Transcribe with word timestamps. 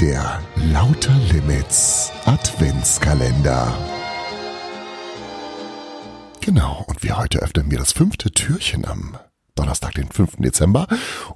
Der 0.00 0.42
Lauter 0.56 1.16
Limits 1.32 2.12
Adventskalender. 2.26 3.74
Genau, 6.42 6.84
und 6.86 7.02
wir 7.02 7.16
heute 7.16 7.38
öffnen 7.38 7.70
wir 7.70 7.78
das 7.78 7.92
fünfte 7.92 8.30
Türchen 8.30 8.84
am 8.84 9.16
Donnerstag, 9.54 9.94
den 9.94 10.10
5. 10.10 10.36
Dezember 10.36 10.86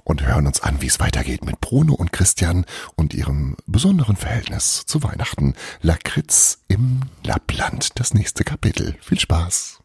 und 0.03 0.27
hören 0.27 0.45
uns 0.45 0.61
an, 0.61 0.79
wie 0.79 0.85
es 0.85 0.99
weitergeht 0.99 1.43
mit 1.43 1.59
Bruno 1.59 1.95
und 1.95 2.13
Christian 2.13 2.65
und 2.95 3.15
ihrem 3.15 3.57
besonderen 3.65 4.15
Verhältnis 4.15 4.85
zu 4.85 5.01
Weihnachten. 5.01 5.55
Lakritz 5.81 6.59
im 6.67 7.01
Lappland, 7.23 7.99
das 7.99 8.13
nächste 8.13 8.43
Kapitel. 8.43 8.95
Viel 9.01 9.19
Spaß. 9.19 9.79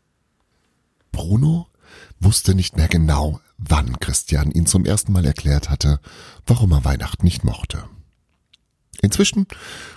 Bruno 1.12 1.69
wusste 2.20 2.55
nicht 2.55 2.77
mehr 2.77 2.88
genau, 2.88 3.41
wann 3.56 3.98
Christian 4.01 4.51
ihn 4.51 4.66
zum 4.66 4.84
ersten 4.84 5.12
Mal 5.12 5.24
erklärt 5.24 5.70
hatte, 5.70 5.98
warum 6.47 6.73
er 6.73 6.84
Weihnachten 6.84 7.24
nicht 7.24 7.43
mochte. 7.43 7.88
Inzwischen 9.02 9.46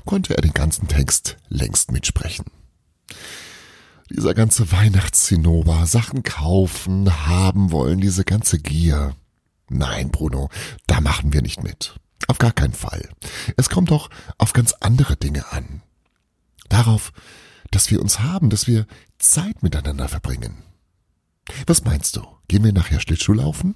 konnte 0.05 0.35
er 0.35 0.41
den 0.41 0.53
ganzen 0.53 0.87
Text 0.87 1.37
längst 1.47 1.91
mitsprechen. 1.91 2.45
Dieser 4.09 4.33
ganze 4.33 4.71
Weihnachtszinnober, 4.71 5.85
Sachen 5.85 6.23
kaufen, 6.23 7.27
haben 7.27 7.71
wollen, 7.71 8.01
diese 8.01 8.23
ganze 8.23 8.59
Gier. 8.59 9.15
Nein, 9.69 10.09
Bruno, 10.09 10.49
da 10.87 10.99
machen 10.99 11.31
wir 11.31 11.43
nicht 11.43 11.61
mit. 11.61 11.99
Auf 12.27 12.39
gar 12.39 12.51
keinen 12.51 12.73
Fall. 12.73 13.09
Es 13.55 13.69
kommt 13.69 13.91
doch 13.91 14.09
auf 14.37 14.53
ganz 14.53 14.73
andere 14.79 15.15
Dinge 15.15 15.51
an. 15.51 15.81
Darauf, 16.69 17.11
dass 17.71 17.91
wir 17.91 18.01
uns 18.01 18.19
haben, 18.19 18.49
dass 18.49 18.67
wir 18.67 18.87
Zeit 19.19 19.61
miteinander 19.61 20.07
verbringen. 20.07 20.63
Was 21.67 21.83
meinst 21.83 22.15
du? 22.15 22.25
Gehen 22.47 22.63
wir 22.63 22.73
nachher 22.73 22.99
Schlittschuhlaufen? 22.99 23.75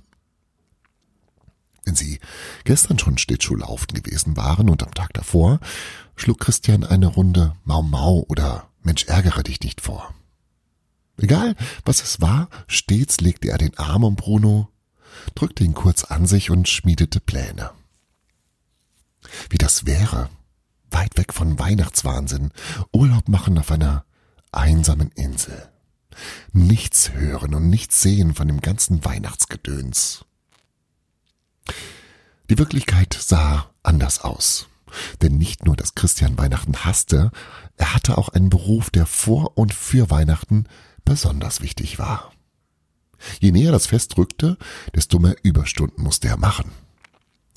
Wenn 1.86 1.96
sie 1.96 2.20
gestern 2.64 2.98
schon 3.00 3.18
Schlittschuhlaufen 3.18 3.94
gewesen 3.94 4.38
waren 4.38 4.70
und 4.70 4.84
am 4.84 4.94
Tag 4.94 5.14
davor, 5.14 5.60
schlug 6.16 6.40
Christian 6.40 6.84
eine 6.84 7.08
Runde 7.08 7.54
Mau 7.66 7.82
Mau 7.82 8.26
oder 8.30 8.70
Mensch 8.82 9.06
ärgere 9.06 9.44
dich 9.44 9.62
nicht 9.62 9.82
vor. 9.82 10.14
Egal, 11.18 11.56
was 11.86 12.02
es 12.02 12.22
war, 12.22 12.50
stets 12.68 13.22
legte 13.22 13.50
er 13.50 13.58
den 13.58 13.78
Arm 13.78 14.04
um 14.04 14.16
Bruno, 14.16 14.70
drückte 15.36 15.64
ihn 15.64 15.74
kurz 15.74 16.04
an 16.04 16.26
sich 16.26 16.50
und 16.50 16.68
schmiedete 16.68 17.20
Pläne. 17.20 17.72
Wie 19.50 19.58
das 19.58 19.86
wäre, 19.86 20.30
weit 20.90 21.18
weg 21.18 21.34
von 21.34 21.60
Weihnachtswahnsinn, 21.60 22.52
Urlaub 22.92 23.28
machen 23.30 23.58
auf 23.58 23.72
einer 23.72 24.06
einsamen 24.52 25.12
Insel. 25.12 25.70
Nichts 26.52 27.12
hören 27.14 27.54
und 27.54 27.70
nichts 27.70 28.02
sehen 28.02 28.36
von 28.36 28.48
dem 28.48 28.62
ganzen 28.62 29.04
Weihnachtsgedöns. 29.04 30.26
Die 32.50 32.58
Wirklichkeit 32.58 33.18
sah 33.20 33.70
anders 33.84 34.22
aus. 34.22 34.68
Denn 35.22 35.38
nicht 35.38 35.66
nur, 35.66 35.76
dass 35.76 35.96
Christian 35.96 36.38
Weihnachten 36.38 36.86
hasste, 36.86 37.32
er 37.78 37.94
hatte 37.94 38.18
auch 38.18 38.30
einen 38.30 38.50
Beruf, 38.50 38.90
der 38.90 39.06
vor 39.06 39.58
und 39.58 39.74
für 39.74 40.10
Weihnachten 40.10 40.66
besonders 41.04 41.62
wichtig 41.62 42.00
war. 42.00 42.32
Je 43.40 43.52
näher 43.52 43.72
das 43.72 43.88
Fest 43.88 44.18
rückte, 44.18 44.58
desto 44.94 45.20
mehr 45.20 45.36
Überstunden 45.44 46.04
musste 46.04 46.28
er 46.28 46.38
machen. 46.38 46.72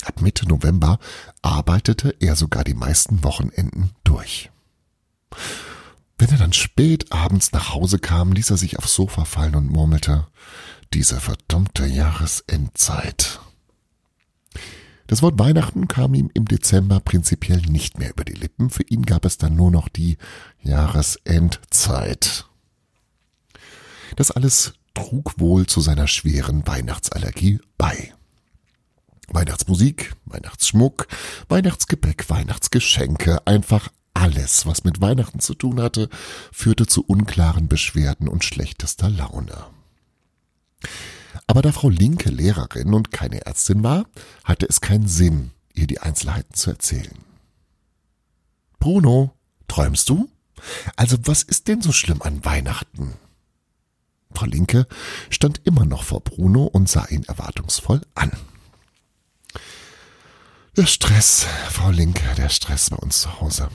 Ab 0.04 0.20
Mitte 0.22 0.46
November 0.46 0.98
arbeitete 1.42 2.14
er 2.20 2.36
sogar 2.36 2.64
die 2.64 2.74
meisten 2.74 3.24
Wochenenden 3.24 3.90
durch. 4.04 4.50
Wenn 6.18 6.30
er 6.30 6.38
dann 6.38 6.52
spät 6.52 7.12
abends 7.12 7.52
nach 7.52 7.74
Hause 7.74 7.98
kam, 7.98 8.32
ließ 8.32 8.50
er 8.50 8.56
sich 8.56 8.78
aufs 8.78 8.94
Sofa 8.94 9.24
fallen 9.24 9.56
und 9.56 9.70
murmelte, 9.70 10.26
diese 10.92 11.20
verdammte 11.20 11.86
Jahresendzeit. 11.86 13.40
Das 15.06 15.22
Wort 15.22 15.38
Weihnachten 15.38 15.88
kam 15.88 16.14
ihm 16.14 16.30
im 16.34 16.46
Dezember 16.46 17.00
prinzipiell 17.00 17.60
nicht 17.60 17.98
mehr 17.98 18.10
über 18.10 18.24
die 18.24 18.34
Lippen, 18.34 18.70
für 18.70 18.82
ihn 18.82 19.04
gab 19.04 19.24
es 19.24 19.38
dann 19.38 19.54
nur 19.54 19.70
noch 19.70 19.88
die 19.88 20.18
Jahresendzeit. 20.62 22.46
Das 24.16 24.30
alles 24.30 24.74
trug 24.94 25.38
wohl 25.38 25.66
zu 25.66 25.80
seiner 25.80 26.08
schweren 26.08 26.66
Weihnachtsallergie 26.66 27.60
bei. 27.78 28.12
Weihnachtsmusik, 29.28 30.14
Weihnachtsschmuck, 30.24 31.08
Weihnachtsgebäck, 31.48 32.28
Weihnachtsgeschenke, 32.30 33.46
einfach 33.46 33.88
alles, 34.14 34.66
was 34.66 34.84
mit 34.84 35.00
Weihnachten 35.00 35.40
zu 35.40 35.54
tun 35.54 35.80
hatte, 35.80 36.08
führte 36.52 36.86
zu 36.86 37.04
unklaren 37.04 37.68
Beschwerden 37.68 38.28
und 38.28 38.44
schlechtester 38.44 39.10
Laune. 39.10 39.66
Aber 41.46 41.62
da 41.62 41.72
Frau 41.72 41.88
Linke 41.88 42.30
Lehrerin 42.30 42.92
und 42.94 43.12
keine 43.12 43.46
Ärztin 43.46 43.82
war, 43.82 44.06
hatte 44.44 44.66
es 44.66 44.80
keinen 44.80 45.08
Sinn, 45.08 45.52
ihr 45.74 45.86
die 45.86 46.00
Einzelheiten 46.00 46.54
zu 46.54 46.70
erzählen. 46.70 47.18
Bruno, 48.78 49.32
träumst 49.68 50.08
du? 50.08 50.28
Also 50.96 51.16
was 51.22 51.42
ist 51.42 51.68
denn 51.68 51.82
so 51.82 51.92
schlimm 51.92 52.22
an 52.22 52.44
Weihnachten? 52.44 53.14
Frau 54.34 54.46
Linke 54.46 54.86
stand 55.30 55.60
immer 55.64 55.84
noch 55.86 56.02
vor 56.02 56.20
Bruno 56.20 56.64
und 56.64 56.88
sah 56.88 57.06
ihn 57.06 57.24
erwartungsvoll 57.24 58.02
an. 58.14 58.32
Der 60.76 60.86
Stress, 60.86 61.46
Frau 61.70 61.90
Linke, 61.90 62.34
der 62.36 62.50
Stress 62.50 62.90
bei 62.90 62.96
uns 62.96 63.22
zu 63.22 63.40
Hause. 63.40 63.70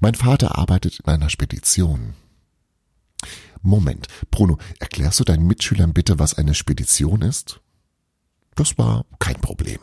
Mein 0.00 0.14
Vater 0.14 0.56
arbeitet 0.56 1.00
in 1.00 1.06
einer 1.06 1.30
Spedition. 1.30 2.14
Moment, 3.62 4.08
Bruno, 4.30 4.58
erklärst 4.80 5.20
du 5.20 5.24
deinen 5.24 5.46
Mitschülern 5.46 5.92
bitte, 5.92 6.18
was 6.18 6.34
eine 6.34 6.54
Spedition 6.54 7.22
ist? 7.22 7.60
Das 8.54 8.76
war 8.76 9.06
kein 9.18 9.40
Problem. 9.40 9.78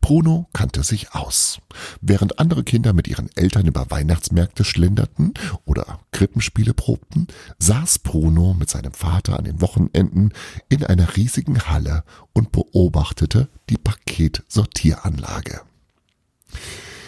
Bruno 0.00 0.48
kannte 0.52 0.82
sich 0.82 1.14
aus. 1.14 1.60
Während 2.00 2.38
andere 2.38 2.64
Kinder 2.64 2.92
mit 2.92 3.08
ihren 3.08 3.30
Eltern 3.36 3.66
über 3.66 3.90
Weihnachtsmärkte 3.90 4.64
schlenderten 4.64 5.34
oder 5.64 6.00
Krippenspiele 6.10 6.74
probten, 6.74 7.26
saß 7.58 8.00
Bruno 8.00 8.54
mit 8.54 8.70
seinem 8.70 8.92
Vater 8.92 9.38
an 9.38 9.44
den 9.44 9.60
Wochenenden 9.60 10.32
in 10.68 10.84
einer 10.84 11.16
riesigen 11.16 11.62
Halle 11.68 12.04
und 12.32 12.52
beobachtete 12.52 13.48
die 13.70 13.78
Paketsortieranlage. 13.78 15.62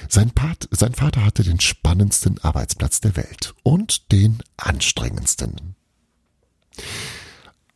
Sein, 0.09 0.31
Pat, 0.31 0.69
sein 0.71 0.95
Vater 0.95 1.25
hatte 1.25 1.43
den 1.43 1.61
spannendsten 1.61 2.39
Arbeitsplatz 2.43 3.01
der 3.01 3.17
Welt 3.17 3.55
und 3.63 4.13
den 4.13 4.43
anstrengendsten. 4.57 5.75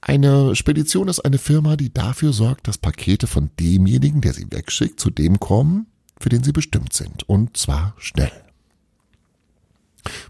Eine 0.00 0.56
Spedition 0.56 1.08
ist 1.08 1.20
eine 1.20 1.38
Firma, 1.38 1.76
die 1.76 1.92
dafür 1.92 2.32
sorgt, 2.32 2.68
dass 2.68 2.78
Pakete 2.78 3.26
von 3.26 3.50
demjenigen, 3.60 4.20
der 4.20 4.32
sie 4.32 4.50
wegschickt, 4.50 4.98
zu 4.98 5.10
dem 5.10 5.38
kommen, 5.38 5.86
für 6.18 6.28
den 6.28 6.42
sie 6.42 6.52
bestimmt 6.52 6.92
sind, 6.92 7.28
und 7.28 7.56
zwar 7.56 7.94
schnell. 7.98 8.32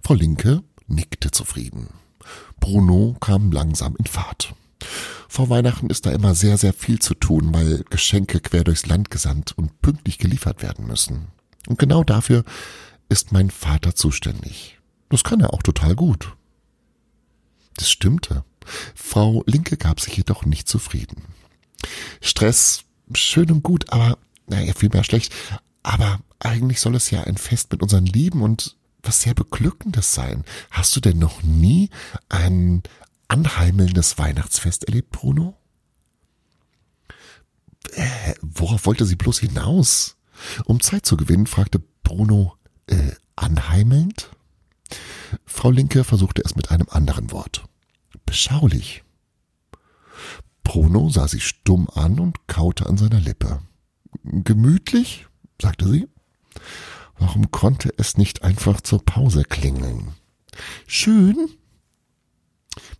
Frau 0.02 0.14
Linke 0.14 0.62
nickte 0.86 1.30
zufrieden. 1.30 1.90
Bruno 2.60 3.16
kam 3.20 3.52
langsam 3.52 3.94
in 3.96 4.06
Fahrt. 4.06 4.54
Vor 5.28 5.50
Weihnachten 5.50 5.90
ist 5.90 6.06
da 6.06 6.10
immer 6.10 6.34
sehr, 6.34 6.56
sehr 6.56 6.72
viel 6.72 6.98
zu 6.98 7.14
tun, 7.14 7.52
weil 7.52 7.84
Geschenke 7.90 8.40
quer 8.40 8.64
durchs 8.64 8.86
Land 8.86 9.10
gesandt 9.10 9.52
und 9.56 9.80
pünktlich 9.82 10.18
geliefert 10.18 10.62
werden 10.62 10.86
müssen. 10.86 11.28
Und 11.68 11.78
genau 11.78 12.02
dafür 12.02 12.44
ist 13.08 13.32
mein 13.32 13.50
Vater 13.50 13.94
zuständig. 13.94 14.78
Das 15.10 15.24
kann 15.24 15.40
er 15.40 15.52
auch 15.52 15.62
total 15.62 15.94
gut. 15.94 16.34
Das 17.76 17.90
stimmte. 17.90 18.44
Frau 18.94 19.42
Linke 19.46 19.76
gab 19.76 20.00
sich 20.00 20.16
jedoch 20.16 20.44
nicht 20.44 20.68
zufrieden. 20.68 21.24
Stress, 22.20 22.84
schön 23.14 23.50
und 23.50 23.62
gut, 23.62 23.90
aber, 23.90 24.18
naja, 24.46 24.72
vielmehr 24.74 25.04
schlecht. 25.04 25.34
Aber 25.82 26.20
eigentlich 26.40 26.80
soll 26.80 26.94
es 26.94 27.10
ja 27.10 27.22
ein 27.24 27.36
Fest 27.36 27.70
mit 27.72 27.82
unseren 27.82 28.06
Lieben 28.06 28.42
und 28.42 28.76
was 29.02 29.22
sehr 29.22 29.34
Beglückendes 29.34 30.14
sein. 30.14 30.44
Hast 30.70 30.94
du 30.96 31.00
denn 31.00 31.18
noch 31.18 31.42
nie 31.42 31.90
ein 32.28 32.82
anheimelndes 33.28 34.18
Weihnachtsfest 34.18 34.84
erlebt, 34.84 35.10
Bruno? 35.10 35.56
Äh, 37.92 38.34
worauf 38.42 38.86
wollte 38.86 39.06
sie 39.06 39.16
bloß 39.16 39.38
hinaus? 39.40 40.16
Um 40.64 40.80
Zeit 40.80 41.06
zu 41.06 41.16
gewinnen, 41.16 41.46
fragte 41.46 41.82
Bruno 42.02 42.56
äh, 42.86 43.12
anheimelnd. 43.36 44.30
Frau 45.44 45.70
Linke 45.70 46.04
versuchte 46.04 46.42
es 46.44 46.56
mit 46.56 46.70
einem 46.70 46.86
anderen 46.90 47.30
Wort. 47.30 47.64
Beschaulich. 48.28 49.04
Bruno 50.62 51.08
sah 51.08 51.26
sie 51.28 51.40
stumm 51.40 51.88
an 51.88 52.20
und 52.20 52.46
kaute 52.46 52.86
an 52.86 52.98
seiner 52.98 53.20
Lippe. 53.20 53.62
Gemütlich? 54.22 55.26
sagte 55.58 55.88
sie. 55.88 56.08
Warum 57.18 57.50
konnte 57.50 57.90
es 57.96 58.18
nicht 58.18 58.42
einfach 58.42 58.82
zur 58.82 59.02
Pause 59.02 59.44
klingeln? 59.44 60.12
Schön? 60.86 61.48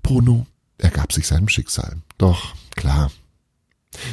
Bruno 0.02 0.46
ergab 0.78 1.12
sich 1.12 1.26
seinem 1.26 1.50
Schicksal. 1.50 1.98
Doch, 2.16 2.54
klar. 2.74 3.12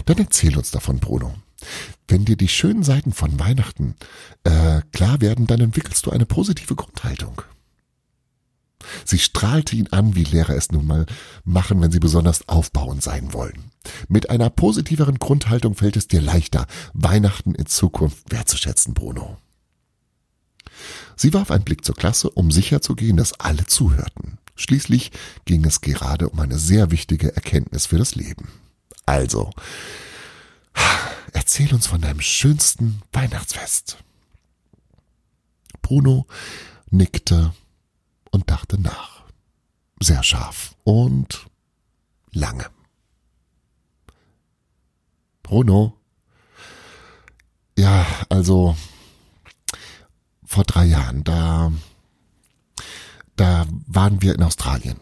Dann 0.04 0.18
erzähl 0.18 0.58
uns 0.58 0.72
davon, 0.72 1.00
Bruno. 1.00 1.34
Wenn 2.10 2.26
dir 2.26 2.36
die 2.36 2.50
schönen 2.50 2.84
Seiten 2.84 3.14
von 3.14 3.40
Weihnachten 3.40 3.96
äh, 4.44 4.82
klar 4.92 5.22
werden, 5.22 5.48
dann 5.48 5.62
entwickelst 5.62 6.06
du 6.06 6.12
eine 6.12 6.26
positive 6.26 6.76
Grundhaltung. 6.76 7.42
Sie 9.04 9.20
strahlte 9.20 9.76
ihn 9.76 9.88
an, 9.92 10.16
wie 10.16 10.24
Lehrer 10.24 10.56
es 10.56 10.72
nun 10.72 10.88
mal 10.88 11.06
machen, 11.44 11.82
wenn 11.82 11.92
sie 11.92 12.00
besonders 12.00 12.48
aufbauend 12.48 13.02
sein 13.02 13.34
wollen. 13.34 13.72
Mit 14.08 14.30
einer 14.30 14.50
positiveren 14.50 15.20
Grundhaltung 15.20 15.76
fällt 15.76 15.98
es 15.98 16.08
dir 16.08 16.22
leichter, 16.22 16.66
Weihnachten 16.94 17.56
in 17.56 17.66
Zukunft 17.66 18.32
wertzuschätzen, 18.32 18.94
Bruno. 18.94 19.38
Sie 21.16 21.34
warf 21.34 21.52
einen 21.52 21.64
Blick 21.64 21.86
zur 21.86 21.96
Klasse, 21.96 22.30
um 22.30 22.52
sicherzugehen, 22.52 23.18
dass 23.18 23.40
alle 23.40 23.66
zuhörten. 23.66 24.38
Schließlich 24.56 25.12
ging 25.46 25.66
es 25.66 25.82
gerade 25.82 26.30
um 26.30 26.40
eine 26.40 26.58
sehr 26.58 26.92
wichtige 26.92 27.36
Erkenntnis 27.36 27.86
für 27.86 27.98
das 27.98 28.16
Leben. 28.16 28.50
Also, 29.06 29.52
erzähl 31.34 31.74
uns 31.74 31.88
von 31.88 32.02
deinem 32.02 32.22
schönsten 32.22 33.02
Weihnachtsfest. 33.12 33.98
Bruno 35.82 36.26
nickte 36.90 37.54
und 38.36 38.52
dachte 38.52 38.80
nach. 38.80 39.24
Sehr 40.02 40.22
scharf 40.22 40.76
und 40.84 41.48
lange. 42.32 42.66
Bruno? 45.42 45.94
Ja, 47.78 48.06
also 48.30 48.76
vor 50.46 50.64
drei 50.66 50.86
Jahren, 50.86 51.24
da, 51.24 51.72
da 53.36 53.66
waren 53.88 54.22
wir 54.22 54.36
in 54.36 54.44
Australien. 54.44 55.00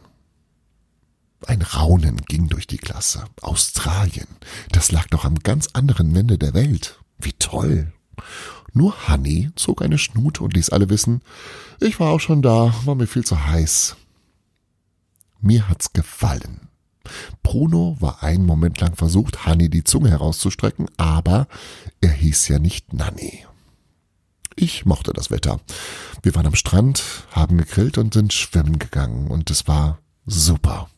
Ein 1.45 1.61
Raunen 1.61 2.17
ging 2.17 2.47
durch 2.47 2.67
die 2.67 2.77
Klasse. 2.77 3.25
Australien, 3.41 4.27
das 4.71 4.91
lag 4.91 5.07
doch 5.07 5.25
am 5.25 5.39
ganz 5.39 5.69
anderen 5.73 6.15
Ende 6.15 6.37
der 6.37 6.53
Welt. 6.53 6.99
Wie 7.17 7.33
toll. 7.33 7.91
Nur 8.73 9.07
Honey 9.07 9.51
zog 9.55 9.81
eine 9.81 9.97
Schnute 9.97 10.43
und 10.43 10.53
ließ 10.53 10.69
alle 10.69 10.89
wissen, 10.89 11.21
ich 11.79 11.99
war 11.99 12.11
auch 12.11 12.19
schon 12.19 12.41
da, 12.41 12.73
war 12.85 12.95
mir 12.95 13.07
viel 13.07 13.23
zu 13.23 13.45
heiß. 13.45 13.95
Mir 15.41 15.69
hat's 15.69 15.93
gefallen. 15.93 16.69
Bruno 17.43 17.97
war 17.99 18.23
einen 18.23 18.45
Moment 18.45 18.79
lang 18.79 18.95
versucht, 18.95 19.45
Honey 19.45 19.69
die 19.69 19.83
Zunge 19.83 20.09
herauszustrecken, 20.09 20.87
aber 20.97 21.47
er 22.01 22.11
hieß 22.11 22.47
ja 22.47 22.59
nicht 22.59 22.93
Nanny. 22.93 23.45
Ich 24.55 24.85
mochte 24.85 25.13
das 25.13 25.31
Wetter. 25.31 25.59
Wir 26.21 26.35
waren 26.35 26.45
am 26.45 26.55
Strand, 26.55 27.03
haben 27.31 27.57
gegrillt 27.57 27.97
und 27.97 28.13
sind 28.13 28.33
schwimmen 28.33 28.79
gegangen 28.79 29.27
und 29.27 29.49
es 29.49 29.67
war 29.67 29.99
super. 30.25 30.89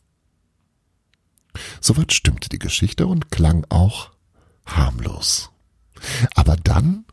Soweit 1.80 2.12
stimmte 2.12 2.48
die 2.48 2.58
Geschichte 2.58 3.06
und 3.06 3.30
klang 3.30 3.66
auch 3.70 4.10
harmlos. 4.66 5.50
Aber 6.34 6.56
dann 6.56 7.05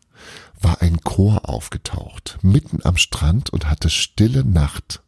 war 0.63 0.81
ein 0.81 1.01
Chor 1.01 1.49
aufgetaucht, 1.49 2.39
mitten 2.41 2.79
am 2.83 2.97
Strand 2.97 3.51
und 3.51 3.69
hatte 3.69 3.89
Stille 3.89 4.43
Nacht, 4.43 5.03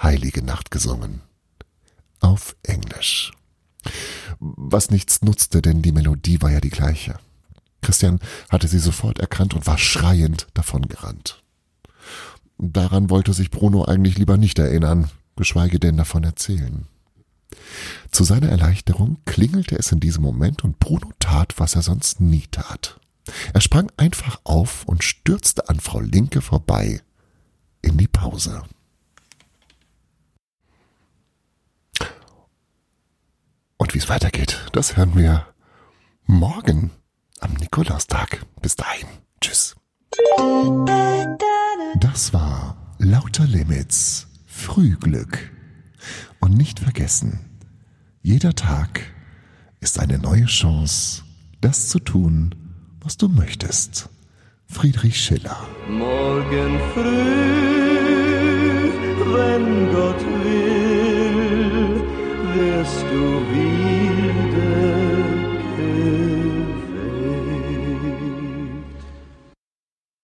Heilige 0.00 0.42
Nacht 0.42 0.70
gesungen. 0.70 1.22
Auf 2.20 2.56
Englisch. 2.62 3.32
Was 4.38 4.90
nichts 4.90 5.22
nutzte, 5.22 5.62
denn 5.62 5.82
die 5.82 5.92
Melodie 5.92 6.42
war 6.42 6.50
ja 6.50 6.60
die 6.60 6.70
gleiche. 6.70 7.18
Christian 7.82 8.20
hatte 8.48 8.68
sie 8.68 8.78
sofort 8.78 9.18
erkannt 9.18 9.54
und 9.54 9.66
war 9.66 9.78
schreiend 9.78 10.48
davongerannt. 10.54 11.42
Daran 12.58 13.10
wollte 13.10 13.32
sich 13.32 13.50
Bruno 13.50 13.84
eigentlich 13.84 14.18
lieber 14.18 14.36
nicht 14.36 14.58
erinnern, 14.58 15.10
geschweige 15.36 15.78
denn 15.78 15.96
davon 15.96 16.24
erzählen. 16.24 16.86
Zu 18.10 18.24
seiner 18.24 18.48
Erleichterung 18.48 19.18
klingelte 19.24 19.78
es 19.78 19.92
in 19.92 20.00
diesem 20.00 20.22
Moment 20.22 20.64
und 20.64 20.78
Bruno 20.78 21.12
tat, 21.18 21.54
was 21.58 21.74
er 21.74 21.82
sonst 21.82 22.20
nie 22.20 22.46
tat. 22.50 22.98
Er 23.52 23.60
sprang 23.60 23.90
einfach 23.96 24.40
auf 24.44 24.84
und 24.84 25.02
stürzte 25.02 25.68
an 25.68 25.80
Frau 25.80 26.00
Linke 26.00 26.40
vorbei 26.40 27.02
in 27.82 27.96
die 27.98 28.08
Pause. 28.08 28.62
Und 33.78 33.94
wie 33.94 33.98
es 33.98 34.08
weitergeht, 34.08 34.66
das 34.72 34.96
hören 34.96 35.16
wir 35.16 35.46
morgen 36.24 36.90
am 37.40 37.52
Nikolaustag. 37.54 38.44
Bis 38.62 38.76
dahin. 38.76 39.06
Tschüss. 39.40 39.76
Das 42.00 42.32
war 42.32 42.94
Lauter 42.98 43.46
Limits 43.46 44.28
Frühglück. 44.46 45.52
Und 46.40 46.54
nicht 46.54 46.80
vergessen, 46.80 47.58
jeder 48.22 48.54
Tag 48.54 49.02
ist 49.80 49.98
eine 49.98 50.18
neue 50.18 50.46
Chance, 50.46 51.22
das 51.60 51.88
zu 51.88 51.98
tun, 51.98 52.54
was 53.06 53.16
du 53.16 53.28
möchtest. 53.28 54.08
Friedrich 54.66 55.16
Schiller. 55.16 55.56
Morgen 55.88 56.80
früh, 56.92 58.90
wenn 59.32 59.92
Gott 59.92 60.22
will, 60.42 62.02
wirst 62.54 63.04
du 63.12 63.24
wieder 63.52 64.05